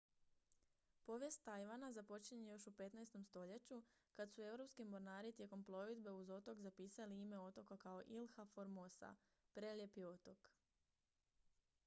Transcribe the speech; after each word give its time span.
povijest 1.07 1.43
tajvana 1.47 1.89
započinje 1.91 2.47
još 2.47 2.63
u 2.67 2.71
15. 2.71 3.23
stoljeću 3.25 3.83
kad 4.13 4.31
su 4.33 4.41
europski 4.43 4.85
mornari 4.85 5.31
tijekom 5.33 5.63
plovidbe 5.65 6.11
uz 6.11 6.29
otok 6.29 6.57
zapisali 6.59 7.21
ime 7.21 7.39
otoka 7.39 7.77
kao 7.77 8.01
ilha 8.07 8.45
formosa 8.45 9.15
prelijepi 9.53 10.03
otok 10.05 10.49